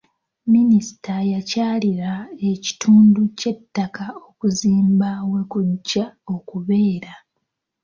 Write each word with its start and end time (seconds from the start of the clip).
Minisita 0.53 1.15
yakyalira 1.33 2.13
ekitundu 2.51 3.21
ky'ettaka 3.39 4.05
okuzimba 4.27 5.09
we 5.31 5.41
kujja 5.51 6.05
okubeera. 6.35 7.13